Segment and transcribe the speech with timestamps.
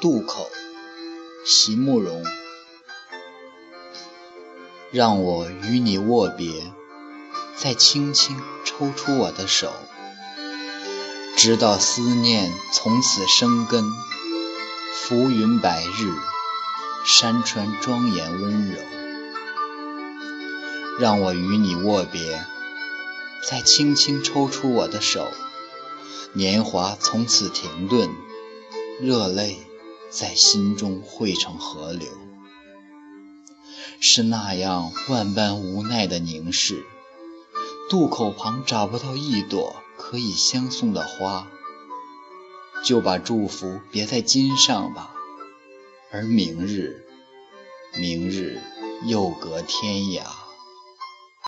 [0.00, 0.50] 渡口，
[1.44, 2.24] 席慕容。
[4.90, 6.72] 让我与你握别，
[7.54, 9.70] 再轻轻抽出我的手，
[11.36, 13.84] 直到思念从此生根。
[14.94, 16.14] 浮云百日，
[17.04, 18.78] 山川庄严温柔。
[20.98, 22.42] 让我与你握别，
[23.46, 25.28] 再轻轻抽出我的手，
[26.32, 28.10] 年华从此停顿，
[28.98, 29.66] 热泪
[30.10, 32.08] 在心中汇成河流。
[34.00, 36.84] 是那样万般无奈的凝视，
[37.88, 41.48] 渡口旁找不到一朵可以相送的花，
[42.82, 45.14] 就把祝福别在襟上吧。
[46.10, 47.04] 而明日，
[47.98, 48.60] 明日
[49.04, 50.24] 又隔天涯。